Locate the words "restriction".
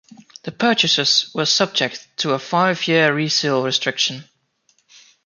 3.61-4.23